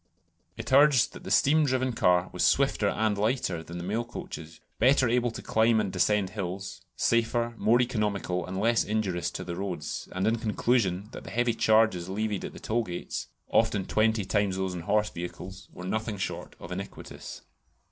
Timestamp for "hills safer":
6.31-7.53